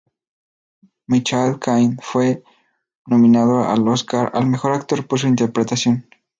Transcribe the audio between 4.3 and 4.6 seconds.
al